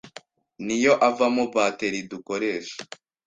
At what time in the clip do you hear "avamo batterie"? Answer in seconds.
1.09-2.03